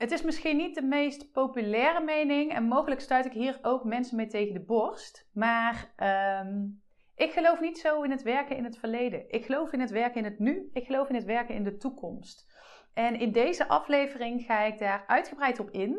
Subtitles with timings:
[0.00, 4.16] Het is misschien niet de meest populaire mening en mogelijk stuit ik hier ook mensen
[4.16, 5.28] mee tegen de borst.
[5.32, 6.66] Maar ehm,
[7.14, 9.24] ik geloof niet zo in het werken in het verleden.
[9.28, 10.70] Ik geloof in het werken in het nu.
[10.72, 12.46] Ik geloof in het werken in de toekomst.
[12.94, 15.98] En in deze aflevering ga ik daar uitgebreid op in.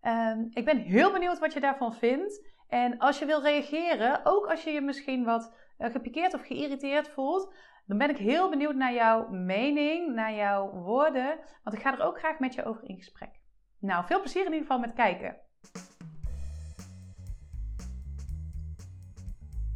[0.00, 2.48] Ehm, ik ben heel benieuwd wat je daarvan vindt.
[2.68, 7.08] En als je wil reageren, ook als je je misschien wat uh, gepikeerd of geïrriteerd
[7.08, 7.54] voelt,
[7.86, 11.38] dan ben ik heel benieuwd naar jouw mening, naar jouw woorden.
[11.62, 13.40] Want ik ga er ook graag met je over in gesprek.
[13.78, 15.36] Nou, veel plezier in ieder geval met kijken.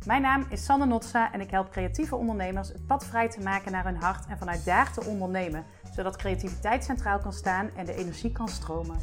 [0.07, 3.73] Mijn naam is Sanne Notsa en ik help creatieve ondernemers het pad vrij te maken
[3.73, 7.95] naar hun hart en vanuit daar te ondernemen, zodat creativiteit centraal kan staan en de
[7.95, 8.97] energie kan stromen.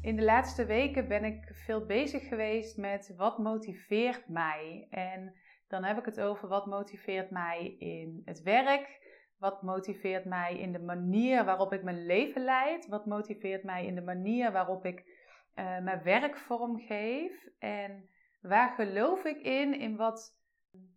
[0.00, 4.86] In de laatste weken ben ik veel bezig geweest met wat motiveert mij.
[4.90, 5.34] En
[5.68, 9.06] dan heb ik het over wat motiveert mij in het werk,
[9.38, 13.94] wat motiveert mij in de manier waarop ik mijn leven leid, wat motiveert mij in
[13.94, 18.08] de manier waarop ik uh, mijn werk vormgeef en
[18.40, 20.36] waar geloof ik in, in wat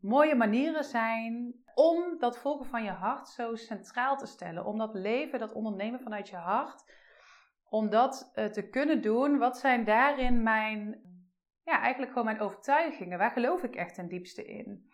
[0.01, 4.93] mooie manieren zijn om dat volgen van je hart zo centraal te stellen, om dat
[4.93, 6.99] leven, dat ondernemen vanuit je hart
[7.69, 11.01] om dat uh, te kunnen doen, wat zijn daarin mijn,
[11.63, 13.17] ja, eigenlijk gewoon mijn overtuigingen?
[13.17, 14.89] Waar geloof ik echt ten diepste in?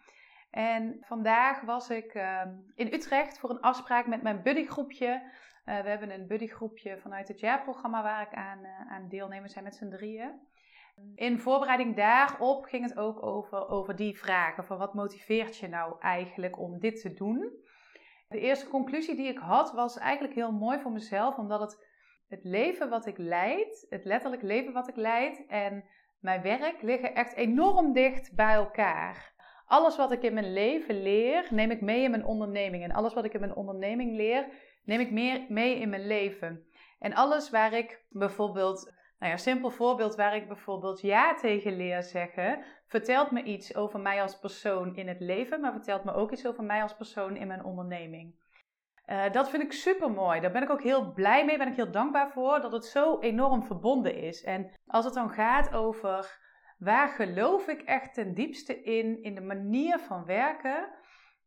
[0.49, 2.41] En vandaag was ik uh,
[2.75, 5.21] in Utrecht voor een afspraak met mijn buddygroepje.
[5.65, 9.63] Uh, we hebben een buddygroepje vanuit het jaarprogramma waar ik aan, uh, aan deelnemen zijn
[9.63, 10.39] met z'n drieën.
[11.15, 15.95] In voorbereiding daarop ging het ook over, over die vragen: van wat motiveert je nou
[15.99, 17.51] eigenlijk om dit te doen?
[18.27, 21.85] De eerste conclusie die ik had was eigenlijk heel mooi voor mezelf, omdat het
[22.27, 25.83] het leven wat ik leid, het letterlijk leven wat ik leid en
[26.19, 29.35] mijn werk liggen echt enorm dicht bij elkaar.
[29.65, 32.83] Alles wat ik in mijn leven leer, neem ik mee in mijn onderneming.
[32.83, 34.47] En alles wat ik in mijn onderneming leer,
[34.83, 36.67] neem ik meer mee in mijn leven.
[36.99, 42.03] En alles waar ik bijvoorbeeld, nou ja, simpel voorbeeld waar ik bijvoorbeeld ja tegen leer
[42.03, 46.31] zeggen, vertelt me iets over mij als persoon in het leven, maar vertelt me ook
[46.31, 48.35] iets over mij als persoon in mijn onderneming.
[49.07, 50.39] Uh, dat vind ik super mooi.
[50.39, 53.19] Daar ben ik ook heel blij mee, ben ik heel dankbaar voor dat het zo
[53.19, 54.43] enorm verbonden is.
[54.43, 56.39] En als het dan gaat over
[56.77, 60.89] waar geloof ik echt ten diepste in, in de manier van werken,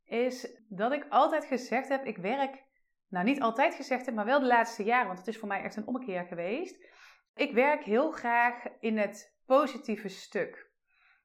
[0.04, 2.65] is dat ik altijd gezegd heb: ik werk,
[3.09, 5.62] nou niet altijd gezegd heb, maar wel de laatste jaren, want het is voor mij
[5.62, 6.88] echt een ommekeer geweest.
[7.34, 10.71] Ik werk heel graag in het positieve stuk.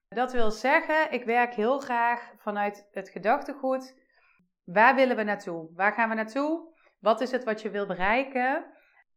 [0.08, 4.04] Dat wil zeggen, ik werk heel graag vanuit het gedachtegoed
[4.66, 5.70] Waar willen we naartoe?
[5.74, 6.74] Waar gaan we naartoe?
[7.00, 8.66] Wat is het wat je wil bereiken?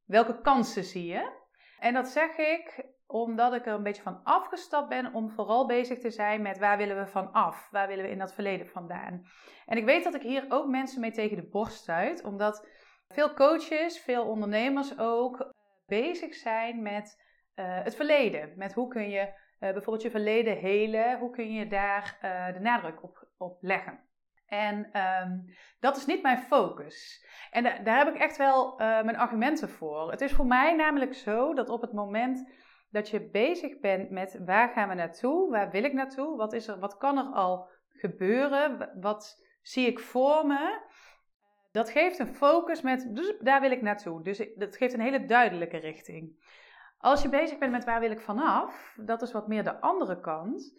[0.05, 1.31] Welke kansen zie je?
[1.79, 5.99] En dat zeg ik omdat ik er een beetje van afgestapt ben om vooral bezig
[5.99, 7.69] te zijn met waar willen we van af?
[7.71, 9.23] Waar willen we in dat verleden vandaan?
[9.67, 12.69] En ik weet dat ik hier ook mensen mee tegen de borst stuit, omdat
[13.09, 15.53] veel coaches, veel ondernemers ook
[15.87, 17.23] bezig zijn met
[17.55, 18.53] uh, het verleden.
[18.57, 22.19] Met hoe kun je uh, bijvoorbeeld je verleden helen, hoe kun je daar
[22.53, 24.08] de nadruk op, op leggen.
[24.49, 24.91] En
[25.23, 27.27] um, dat is niet mijn focus.
[27.51, 30.11] En da daar heb ik echt wel uh, mijn argumenten voor.
[30.11, 32.53] Het is voor mij namelijk zo dat op het moment
[32.91, 36.69] dat je bezig bent met waar gaan we naartoe, waar wil ik naartoe, wat, is
[36.69, 40.81] er, wat kan er al gebeuren, wat zie ik voor me,
[41.73, 44.23] dat geeft een focus met dus daar wil ik naartoe.
[44.23, 46.47] Dus dat geeft een hele duidelijke richting.
[46.99, 50.21] Als je bezig bent met waar wil ik vanaf, dat is wat meer de andere
[50.21, 50.77] kant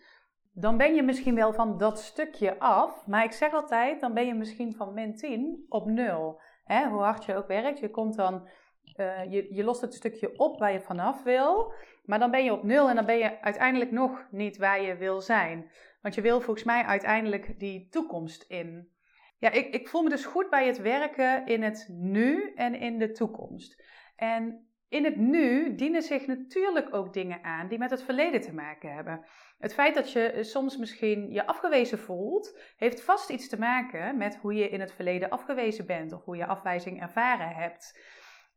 [0.60, 3.08] dan ben je misschien wel van dat stukje af.
[3.08, 6.42] Maar ik zeg altijd, dan ben je misschien van min 10 op 0.
[6.64, 8.48] Hè, hoe hard je ook werkt, je komt dan,
[8.96, 11.74] uh, je, je lost het stukje op waar je vanaf wil.
[12.04, 14.96] Maar dan ben je op 0 en dan ben je uiteindelijk nog niet waar je
[14.96, 15.72] wil zijn.
[16.02, 18.90] Want je wil volgens mij uiteindelijk die toekomst in.
[19.38, 23.00] Ja, ik, ik voel me dus goed bij het werken in het nu en in
[23.00, 23.84] de toekomst.
[24.16, 28.54] En in het nu dienen zich natuurlijk ook dingen aan die met het verleden te
[28.54, 29.26] maken hebben.
[29.58, 34.36] Het feit dat je soms misschien je afgewezen voelt, heeft vast iets te maken met
[34.36, 38.00] hoe je in het verleden afgewezen bent of hoe je afwijzing ervaren hebt.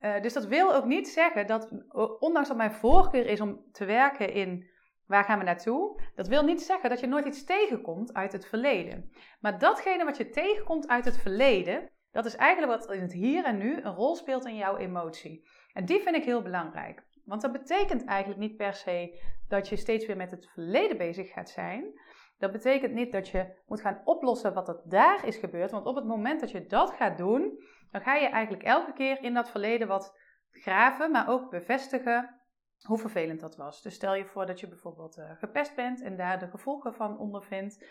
[0.00, 1.70] Uh, dus dat wil ook niet zeggen dat,
[2.18, 4.70] ondanks dat mijn voorkeur is om te werken in
[5.06, 8.46] waar gaan we naartoe, dat wil niet zeggen dat je nooit iets tegenkomt uit het
[8.46, 9.10] verleden.
[9.40, 13.44] Maar datgene wat je tegenkomt uit het verleden, dat is eigenlijk wat in het hier
[13.44, 15.48] en nu een rol speelt in jouw emotie.
[15.72, 17.02] En die vind ik heel belangrijk.
[17.24, 21.32] Want dat betekent eigenlijk niet per se dat je steeds weer met het verleden bezig
[21.32, 22.00] gaat zijn.
[22.38, 25.70] Dat betekent niet dat je moet gaan oplossen wat er daar is gebeurd.
[25.70, 29.22] Want op het moment dat je dat gaat doen, dan ga je eigenlijk elke keer
[29.22, 30.18] in dat verleden wat
[30.50, 32.40] graven, maar ook bevestigen
[32.82, 33.82] hoe vervelend dat was.
[33.82, 37.18] Dus stel je voor dat je bijvoorbeeld uh, gepest bent en daar de gevolgen van
[37.18, 37.84] ondervindt.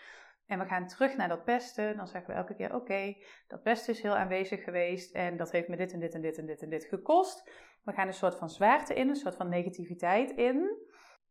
[0.46, 1.96] En we gaan terug naar dat pesten.
[1.96, 3.16] Dan zeggen we elke keer: Oké,
[3.46, 5.14] dat pesten is heel aanwezig geweest.
[5.14, 7.50] En dat heeft me dit en dit en dit en dit en dit gekost.
[7.82, 10.78] We gaan een soort van zwaarte in, een soort van negativiteit in.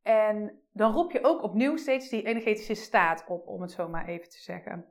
[0.02, 4.08] En dan roep je ook opnieuw steeds die energetische staat op, om het zo maar
[4.08, 4.86] even te zeggen.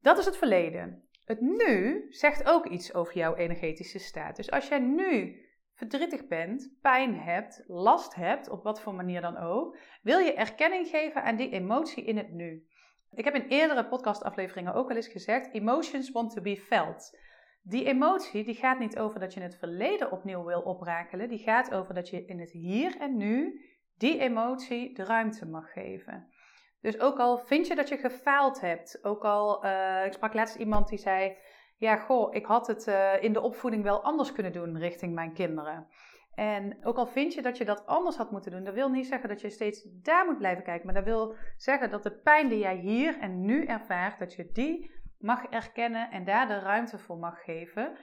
[0.00, 1.08] Dat is het verleden.
[1.24, 4.36] Het nu zegt ook iets over jouw energetische staat.
[4.36, 5.42] Dus als jij nu
[5.74, 10.88] verdrietig bent, pijn hebt, last hebt, op wat voor manier dan ook, wil je erkenning
[10.88, 12.67] geven aan die emotie in het nu.
[13.14, 17.18] Ik heb in eerdere podcastafleveringen ook al eens gezegd: emotions want to be felt.
[17.62, 21.74] Die emotie die gaat niet over dat je het verleden opnieuw wil oprakelen, die gaat
[21.74, 23.60] over dat je in het hier en nu
[23.96, 26.32] die emotie de ruimte mag geven.
[26.80, 30.56] Dus ook al vind je dat je gefaald hebt, ook al, uh, ik sprak laatst
[30.56, 31.36] iemand die zei,
[31.76, 35.32] ja goh, ik had het uh, in de opvoeding wel anders kunnen doen richting mijn
[35.32, 35.88] kinderen.
[36.38, 39.06] En ook al vind je dat je dat anders had moeten doen, dat wil niet
[39.06, 42.48] zeggen dat je steeds daar moet blijven kijken, maar dat wil zeggen dat de pijn
[42.48, 46.98] die jij hier en nu ervaart, dat je die mag erkennen en daar de ruimte
[46.98, 47.96] voor mag geven,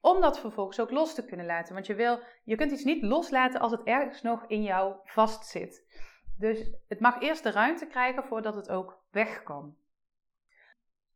[0.00, 1.74] om dat vervolgens ook los te kunnen laten.
[1.74, 5.84] Want je, wil, je kunt iets niet loslaten als het ergens nog in jou vastzit.
[6.38, 9.76] Dus het mag eerst de ruimte krijgen voordat het ook weg kan.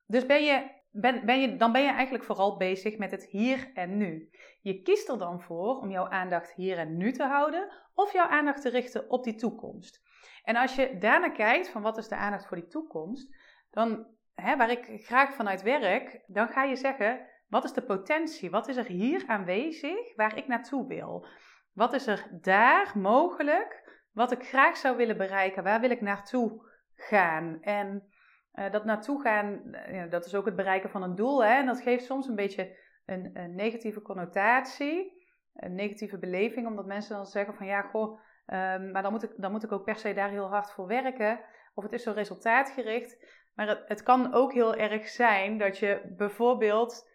[0.06, 0.70] Dus ben je,
[1.01, 4.31] ben, ben je, dan ben je eigenlijk vooral bezig met het hier en nu.
[4.61, 8.27] Je kiest er dan voor om jouw aandacht hier en nu te houden of jouw
[8.27, 10.03] aandacht te richten op die toekomst.
[10.43, 13.37] En als je daarna kijkt van wat is de aandacht voor die toekomst,
[13.71, 18.51] dan, hè, waar ik graag vanuit werk, dan ga je zeggen, wat is de potentie?
[18.51, 21.27] Wat is er hier aanwezig waar ik naartoe wil?
[21.73, 25.63] Wat is er daar mogelijk wat ik graag zou willen bereiken?
[25.63, 27.63] Waar wil ik naartoe gaan?
[27.63, 28.09] En
[28.56, 29.61] uh, dat naartoe gaan,
[29.91, 31.44] uh, dat is ook het bereiken van een doel.
[31.44, 31.55] Hè?
[31.55, 32.76] En dat geeft soms een beetje
[33.06, 35.25] een, een, negatieve connotatie,
[35.55, 39.32] een negatieve beleving, omdat mensen dan zeggen van ja, goh, um, maar dan moet, ik,
[39.37, 41.41] dan moet ik ook per se daar heel hard voor werken.
[41.75, 43.25] Of het is zo resultaatgericht.
[43.55, 47.14] Maar het, het kan ook heel erg zijn dat je bijvoorbeeld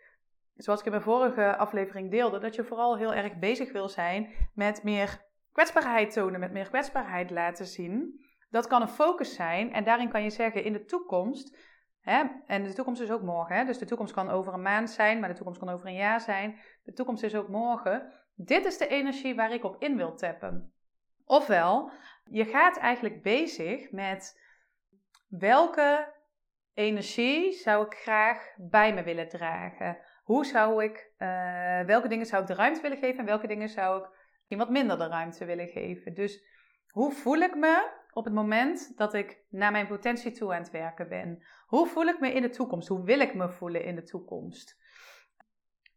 [0.63, 4.33] zoals ik in mijn vorige aflevering deelde, dat je vooral heel erg bezig wil zijn
[4.53, 8.25] met meer kwetsbaarheid tonen, met meer kwetsbaarheid laten zien.
[8.51, 11.57] Dat kan een focus zijn en daarin kan je zeggen in de toekomst,
[12.01, 14.89] hè, en de toekomst is ook morgen, hè, dus de toekomst kan over een maand
[14.89, 16.59] zijn, maar de toekomst kan over een jaar zijn.
[16.83, 18.11] De toekomst is ook morgen.
[18.35, 20.73] Dit is de energie waar ik op in wil tappen.
[21.25, 21.91] Ofwel,
[22.23, 24.41] je gaat eigenlijk bezig met
[25.27, 26.13] welke
[26.73, 29.97] energie zou ik graag bij me willen dragen?
[30.23, 33.69] Hoe zou ik, uh, welke dingen zou ik de ruimte willen geven en welke dingen
[33.69, 34.07] zou
[34.47, 36.13] ik wat minder de ruimte willen geven?
[36.13, 36.43] Dus
[36.87, 40.71] hoe voel ik me op het moment dat ik naar mijn potentie toe aan het
[40.71, 41.43] werken ben?
[41.65, 42.87] Hoe voel ik me in de toekomst?
[42.87, 44.77] Hoe wil ik me voelen in de toekomst?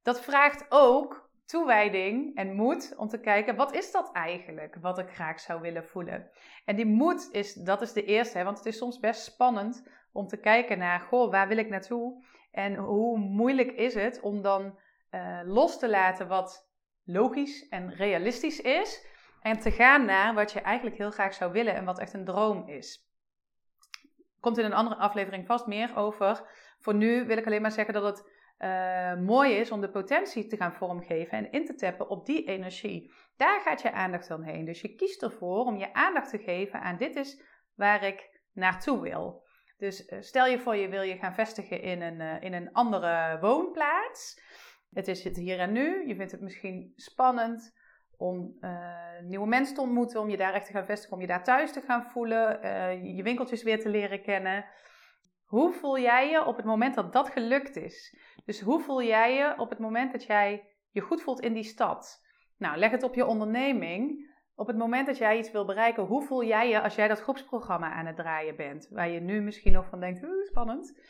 [0.03, 5.11] Dat vraagt ook toewijding en moed om te kijken, wat is dat eigenlijk wat ik
[5.11, 6.31] graag zou willen voelen?
[6.65, 10.27] En die moed is, dat is de eerste, want het is soms best spannend om
[10.27, 12.25] te kijken naar, goh, waar wil ik naartoe?
[12.51, 14.79] En hoe moeilijk is het om dan
[15.11, 16.69] uh, los te laten wat
[17.05, 19.07] logisch en realistisch is
[19.45, 22.25] en te gaan naar wat je eigenlijk heel graag zou willen en wat echt een
[22.25, 23.09] droom is.
[24.41, 26.43] Komt in een andere aflevering vast meer over.
[26.79, 30.47] Voor nu wil ik alleen maar zeggen dat het uh, mooi is om de potentie
[30.47, 33.13] te gaan vormgeven en in te tappen op die energie.
[33.37, 34.65] Daar gaat je aandacht dan heen.
[34.65, 37.43] Dus je kiest ervoor om je aandacht te geven aan dit is
[37.75, 39.47] waar ik naartoe wil.
[39.77, 42.73] Dus eh, stel je voor je wil je gaan vestigen in een, uh, in een
[42.73, 44.41] andere woonplaats.
[44.91, 46.09] Het is het hier en nu.
[46.09, 47.83] Je vindt het misschien spannend
[48.19, 48.71] om uh,
[49.23, 51.73] nieuwe mensen te ontmoeten, om je daar echt te gaan vestigen, om je daar thuis
[51.73, 52.59] te gaan voelen,
[53.15, 54.65] je winkeltjes weer te leren kennen.
[55.45, 58.19] Hoe voel jij je op het moment dat dat gelukt is?
[58.45, 61.65] Dus hoe voel jij je op het moment dat jij je goed voelt in die
[61.65, 62.23] stad?
[62.59, 64.33] Nou, leg het op je onderneming.
[64.55, 67.21] Op het moment dat jij iets wil bereiken, hoe voel jij je als jij dat
[67.21, 68.89] groepsprogramma aan het draaien bent?
[68.91, 71.01] Waar je nu misschien nog van denkt, spannend.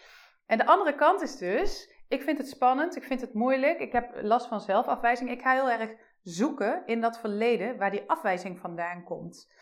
[0.47, 3.93] En de andere kant is dus, ik vind het spannend, ik vind het moeilijk, ik
[3.93, 5.31] heb last van zelfafwijzing.
[5.31, 5.91] Ik ga heel erg
[6.25, 9.53] zoeken in dat verleden waar die afwijzing vandaan komt.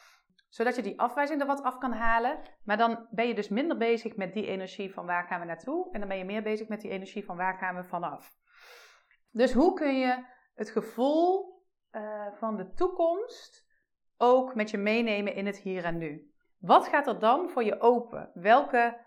[0.49, 2.39] Zodat je die afwijzing er wat af kan halen.
[2.65, 5.89] Maar dan ben je dus minder bezig met die energie van waar gaan we naartoe.
[5.93, 8.37] En dan ben je meer bezig met die energie van waar gaan we vanaf.
[9.31, 11.61] Dus hoe kun je het gevoel
[11.93, 13.71] uh, van de toekomst
[14.17, 16.33] ook met je meenemen in het hier en nu.
[16.59, 18.31] Wat gaat er dan voor je open?
[18.35, 18.99] Welke,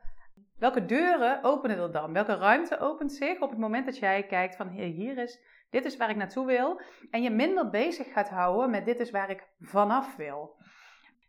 [0.57, 2.13] welke deuren openen er dan?
[2.13, 5.97] Welke ruimte opent zich op het moment dat jij kijkt van hier is, dit is
[5.97, 6.81] waar ik naartoe wil.
[7.09, 10.55] En je minder bezig gaat houden met dit is waar ik vanaf wil.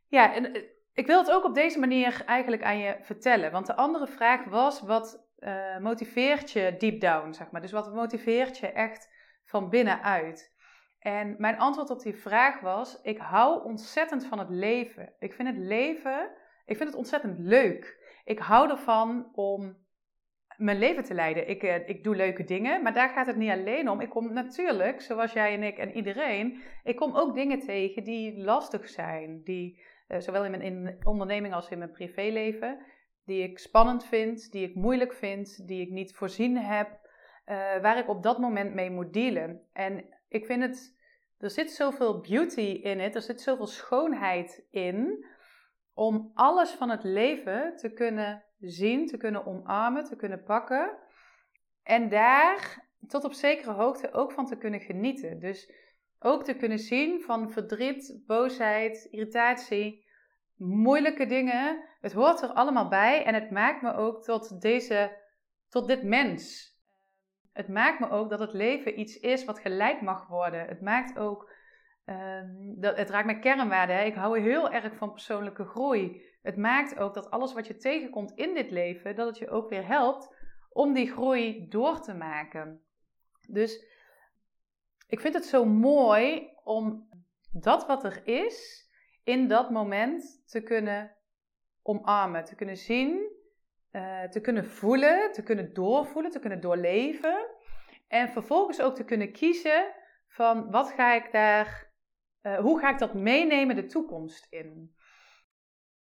[0.09, 0.63] Ja, en eh,
[0.93, 3.53] ik wil het ook op deze manier eigenlijk aan je vertellen.
[3.53, 7.61] Want de andere vraag was, wat uh, motiveert je deep down, zeg maar?
[7.61, 9.13] Dus wat motiveert je echt
[9.45, 10.55] van binnenuit?
[10.99, 15.13] En mijn antwoord op die vraag was: ik hou ontzettend van het leven.
[15.19, 16.31] Ik vind het leven,
[16.65, 18.05] ik vind het ontzettend leuk.
[18.25, 19.77] Ik hou ervan om
[20.57, 21.49] mijn leven te leiden.
[21.49, 24.01] Ik, eh, ik doe leuke dingen, maar daar gaat het niet alleen om.
[24.01, 28.39] Ik kom natuurlijk, zoals jij en ik en iedereen, ik kom ook dingen tegen die
[28.39, 29.43] lastig zijn.
[29.45, 32.79] Die, uh, zowel in mijn in onderneming als in mijn privéleven,
[33.25, 37.99] die ik spannend vind, die ik moeilijk vind, die ik niet voorzien heb, uh, waar
[37.99, 39.61] ik op dat moment mee moet dealen.
[39.73, 40.97] En ik vind het,
[41.39, 45.27] er zit zoveel beauty in het, er zit zoveel schoonheid in,
[45.95, 50.97] om alles van het leven te kunnen zien, te kunnen omarmen, te kunnen pakken.
[51.83, 55.39] En daar tot op zekere hoogte ook van te kunnen genieten.
[55.39, 55.73] Dus
[56.19, 60.05] ook te kunnen zien van verdriet, boosheid, irritatie,
[60.57, 61.85] moeilijke dingen.
[62.01, 65.17] Het hoort er allemaal bij en het maakt me ook tot deze,
[65.69, 66.75] tot dit mens.
[67.53, 70.67] Het maakt me ook dat het leven iets is wat gelijk mag worden.
[70.67, 71.51] Het maakt ook,
[72.07, 74.07] ehm, dat, het raakt mijn kernwaarden.
[74.07, 76.25] Ik hou heel erg van persoonlijke groei.
[76.43, 79.69] Het maakt ook dat alles wat je tegenkomt in dit leven, dat het je ook
[79.69, 80.35] weer helpt
[80.71, 82.81] om die groei door te maken.
[83.49, 83.85] Dus
[85.09, 87.09] ik vind het zo mooi om
[87.53, 88.89] dat wat er is,
[89.25, 91.17] in dat moment te kunnen
[91.83, 93.35] omarmen, te kunnen zien,
[93.93, 97.47] uh, te kunnen voelen, te kunnen doorvoelen, te kunnen doorleven.
[98.09, 99.95] En vervolgens ook te kunnen kiezen
[100.29, 101.86] van wat ga ik daar,
[102.47, 104.95] uh, hoe ga ik dat meenemen de toekomst in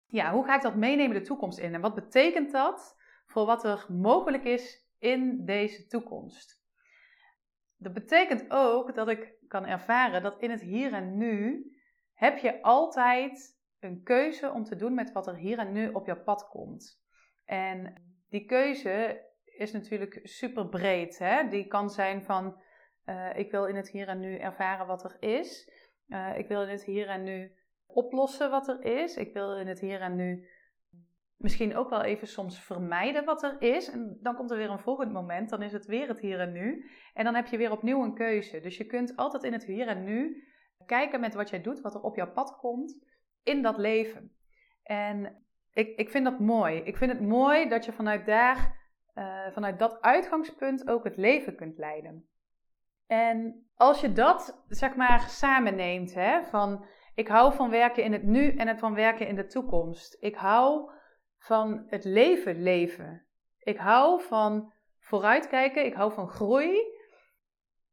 [0.10, 1.74] ja, hoe ga ik dat meenemen de toekomst in?
[1.74, 6.64] En wat betekent dat voor wat er mogelijk is in deze toekomst?
[7.78, 11.72] Dat betekent ook dat ik kan ervaren dat in het hier en nu
[12.14, 16.06] heb je altijd een keuze om te doen met wat er hier en nu op
[16.06, 17.04] jouw pad komt.
[17.46, 17.94] En
[18.30, 21.18] die keuze is natuurlijk super breed.
[21.18, 21.48] Hè?
[21.48, 22.62] Die kan zijn van
[23.06, 25.72] uh, ik wil in het hier en nu ervaren wat er is.
[26.10, 27.52] Uh, ik wil in het hier en nu
[27.86, 29.18] oplossen wat er is.
[29.18, 30.48] Ik wil in het hier en nu
[31.38, 33.90] misschien ook wel even soms vermijden wat er is.
[33.90, 36.52] En dan komt er weer een volgend moment, dan is het weer het hier en
[36.52, 36.90] nu.
[37.14, 38.60] En dan heb je weer opnieuw een keuze.
[38.60, 40.48] Dus je kunt altijd in het hier en nu
[40.86, 43.06] kijken met wat jij doet, wat er op jouw pad komt
[43.44, 44.36] in dat leven.
[44.84, 46.78] En ik, ik vind dat mooi.
[46.78, 48.78] Ik vind het mooi dat je vanuit daar,
[49.16, 52.29] uh, vanuit dat uitgangspunt ook het leven kunt leiden.
[53.10, 56.86] En als je dat, zeg maar, samen neemt, hè, van
[57.16, 60.18] ik hou van werken in het nu en het van werken in de toekomst.
[60.20, 60.92] Ik hou
[61.38, 63.26] van het leven leven.
[63.60, 65.86] Ik hou van vooruitkijken.
[65.86, 66.78] Ik hou van groei.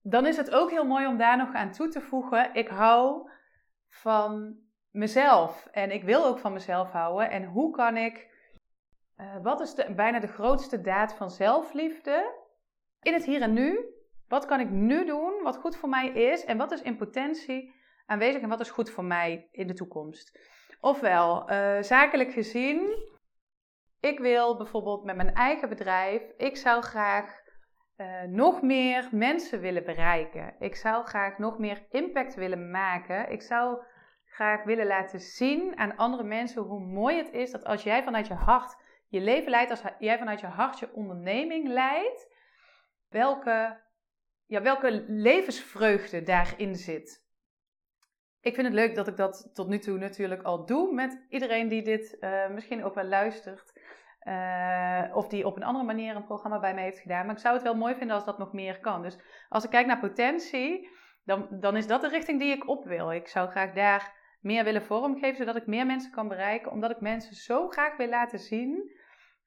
[0.02, 2.54] Dan is het ook heel mooi om daar nog aan toe te voegen.
[2.54, 3.30] Ik hou
[3.88, 4.58] van
[4.90, 5.66] mezelf.
[5.66, 7.30] En ik wil ook van mezelf houden.
[7.30, 8.34] En hoe kan ik.
[9.16, 12.44] Uh, wat is de, bijna de grootste daad van zelfliefde?
[13.00, 13.95] In het hier en nu.
[14.28, 16.44] Wat kan ik nu doen wat goed voor mij is?
[16.44, 17.74] En wat is in potentie
[18.06, 20.38] aanwezig en wat is goed voor mij in de toekomst.
[20.80, 23.04] Ofwel, uh, zakelijk gezien,
[24.00, 27.44] ik wil bijvoorbeeld met mijn eigen bedrijf, ik zou graag
[27.96, 30.54] uh, nog meer mensen willen bereiken.
[30.58, 33.30] Ik zou graag nog meer impact willen maken.
[33.30, 33.82] Ik zou
[34.24, 38.26] graag willen laten zien aan andere mensen hoe mooi het is dat als jij vanuit
[38.26, 38.76] je hart
[39.08, 42.34] je leven leidt, als jij vanuit je hart je onderneming leidt,
[43.08, 43.80] welke,
[44.46, 47.24] ja, welke levensvreugde daarin zit.
[48.40, 51.68] Ik vind het leuk dat ik dat tot nu toe natuurlijk al doe met iedereen
[51.68, 53.72] die dit uh, misschien ook wel luistert.
[54.22, 57.26] Uh, of die op een andere manier een programma bij mij heeft gedaan.
[57.26, 59.02] Maar ik zou het wel mooi vinden als dat nog meer kan.
[59.02, 60.88] Dus als ik kijk naar potentie,
[61.24, 63.12] dan, dan is dat de richting die ik op wil.
[63.12, 66.72] Ik zou graag daar meer willen vormgeven, zodat ik meer mensen kan bereiken.
[66.72, 68.96] Omdat ik mensen zo graag wil laten zien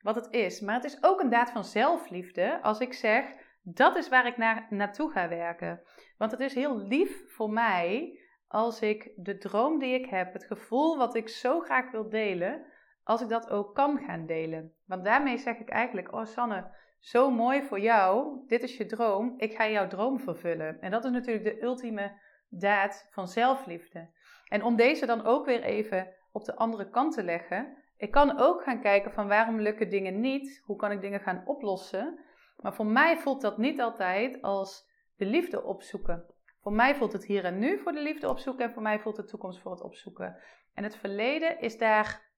[0.02, 0.60] wat het is.
[0.60, 3.26] Maar het is ook een daad van zelfliefde als ik zeg,
[3.62, 5.82] dat is waar ik naar, naartoe ga werken.
[6.18, 10.46] Want het is heel lief voor mij als ik de droom die ik heb, het
[10.46, 12.66] gevoel wat ik zo graag wil delen,
[13.04, 14.74] als ik dat ook kan gaan delen.
[14.86, 19.34] Want daarmee zeg ik eigenlijk, oh Sanne, zo mooi voor jou, dit is je droom,
[19.38, 20.82] ik ga jouw droom vervullen.
[20.82, 22.12] En dat is natuurlijk de ultieme
[22.50, 24.10] daad van zelfliefde.
[24.48, 28.40] En om deze dan ook weer even op de andere kant te leggen, ik kan
[28.40, 32.20] ook gaan kijken van waarom lukken dingen niet, hoe kan ik dingen gaan oplossen.
[32.60, 36.26] Maar voor mij voelt dat niet altijd als de liefde opzoeken.
[36.62, 39.16] Voor mij voelt het hier en nu voor de liefde opzoeken en voor mij voelt
[39.16, 40.38] de toekomst voor het opzoeken.
[40.74, 42.32] En het verleden is daar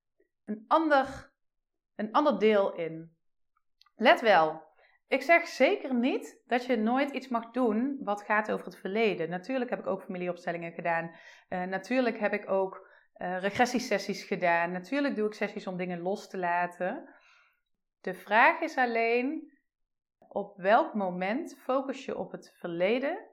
[0.45, 1.31] een ander,
[1.95, 3.15] een ander deel in.
[3.95, 4.71] Let wel,
[5.11, 9.29] ik zeg zeker niet dat je nooit iets mag doen wat gaat over het verleden.
[9.29, 11.15] Natuurlijk heb ik ook familieopstellingen gedaan.
[11.49, 14.71] Uh, natuurlijk heb ik ook uh, regressiesessies gedaan.
[14.71, 17.09] Natuurlijk doe ik sessies om dingen los te laten.
[18.01, 19.51] De vraag is alleen
[20.33, 23.29] op welk moment focus je op het verleden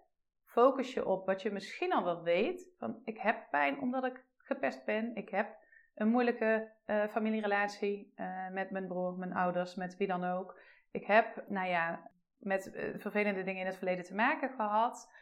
[0.49, 2.71] focus je op wat je misschien al wel weet.
[2.79, 5.15] Van ik heb pijn omdat ik gepest ben.
[5.15, 5.57] Ik heb
[5.95, 10.61] een moeilijke uh, familierelatie uh, met mijn broer, mijn ouders, met wie dan ook.
[10.91, 15.13] Ik heb, nou ja, met eh, vervelende dingen in het verleden te maken gehad.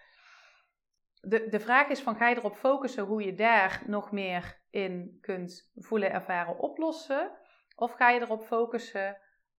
[1.20, 5.18] De, de vraag is van ga je erop focussen hoe je daar nog meer in
[5.20, 7.30] kunt voelen, ervaren, oplossen?
[7.74, 9.16] Of ga je erop focussen,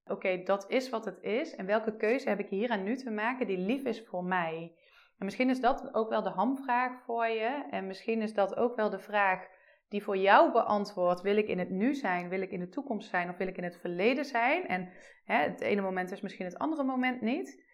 [0.10, 3.10] oké, dat is wat het is en welke keuze heb ik hier en nu te
[3.10, 4.76] maken die lief is voor mij?
[5.18, 8.76] En misschien is dat ook wel de hamvraag voor je en misschien is dat ook
[8.76, 9.48] wel de vraag
[9.90, 13.10] die voor jou beantwoordt: wil ik in het nu zijn, wil ik in de toekomst
[13.10, 14.68] zijn of wil ik in het verleden zijn?
[14.68, 14.90] En
[15.24, 17.66] hè, het ene moment is misschien het andere moment niet.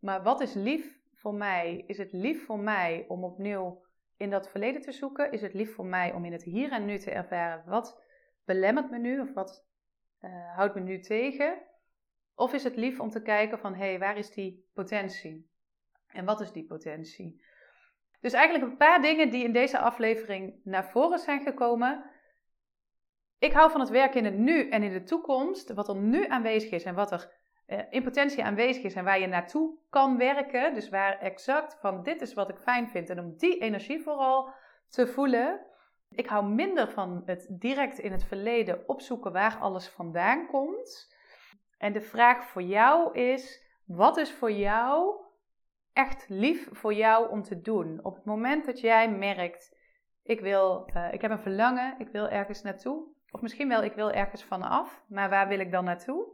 [0.00, 1.84] Maar wat is lief voor mij?
[1.86, 3.84] Is het lief voor mij om opnieuw
[4.16, 5.32] in dat verleden te zoeken?
[5.32, 8.02] Is het lief voor mij om in het hier en nu te ervaren wat
[8.44, 9.66] belemmert me nu of wat
[10.22, 11.62] uh, houdt me nu tegen?
[12.34, 15.50] Of is het lief om te kijken van hé, hey, waar is die potentie?
[16.06, 17.42] En wat is die potentie?
[18.20, 22.10] Dus eigenlijk een paar dingen die in deze aflevering naar voren zijn gekomen.
[23.38, 25.72] Ik hou van het werken in het nu en in de toekomst.
[25.72, 27.32] Wat er nu aanwezig is en wat er
[27.66, 30.74] uh, in potentie aanwezig is en waar je naartoe kan werken.
[30.74, 33.10] Dus waar exact van dit is wat ik fijn vind.
[33.10, 34.52] En om die energie vooral
[34.88, 35.60] te voelen.
[36.14, 41.14] Ik hou minder van het direct in het verleden opzoeken waar alles vandaan komt.
[41.78, 45.20] En de vraag voor jou is: wat is voor jou
[45.92, 48.04] echt lief voor jou om te doen?
[48.04, 49.78] Op het moment dat jij merkt:
[50.22, 53.06] ik, wil, uh, ik heb een verlangen, ik wil ergens naartoe.
[53.30, 56.26] Of misschien wel, ik wil ergens vanaf, maar waar wil ik dan naartoe?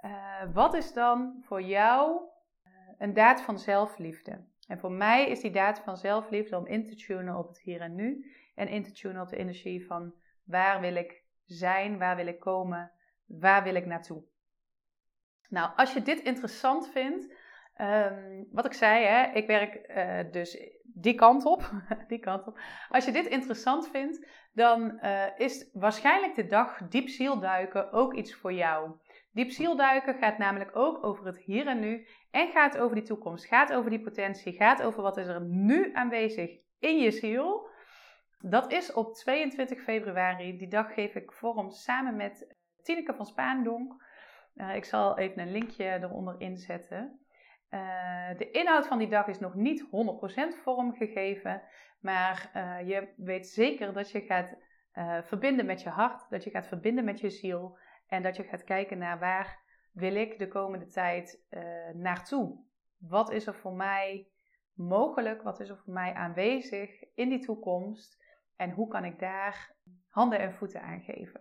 [0.00, 2.20] Uh, wat is dan voor jou
[2.66, 4.46] uh, een daad van zelfliefde?
[4.68, 7.80] En voor mij is die daad van zelfliefde om in te tunen op het hier
[7.80, 8.32] en nu.
[8.54, 12.40] En in te tunen op de energie van waar wil ik zijn, waar wil ik
[12.40, 12.90] komen,
[13.26, 14.22] waar wil ik naartoe.
[15.48, 17.34] Nou, als je dit interessant vindt,
[17.80, 21.70] um, wat ik zei, hè, ik werk uh, dus die kant op,
[22.08, 22.60] die kant op.
[22.88, 25.00] Als je dit interessant vindt, dan
[25.36, 28.98] is waarschijnlijk de dag diep zielduiken ook iets voor jou.
[29.38, 33.46] Diep zielduiken gaat namelijk ook over het hier en nu en gaat over die toekomst,
[33.46, 37.68] gaat over die potentie, gaat over wat is er nu aanwezig in je ziel.
[38.38, 40.56] Dat is op 22 februari.
[40.56, 44.04] Die dag geef ik vorm samen met Tineke van Spaandonk.
[44.54, 47.20] Uh, ik zal even een linkje eronder inzetten.
[47.70, 47.80] Uh,
[48.36, 49.88] de inhoud van die dag is nog niet 100%
[50.62, 51.62] vormgegeven,
[52.00, 52.50] maar
[52.84, 54.56] je weet zeker dat je gaat
[55.26, 58.64] verbinden met je hart, dat je gaat verbinden met je ziel en dat je gaat
[58.64, 61.62] kijken naar waar wil ik de komende tijd uh,
[61.94, 62.58] naartoe?
[62.98, 64.28] Wat is er voor mij
[64.72, 65.42] mogelijk?
[65.42, 68.24] Wat is er voor mij aanwezig in die toekomst?
[68.56, 69.74] En hoe kan ik daar
[70.08, 71.40] handen en voeten aan geven?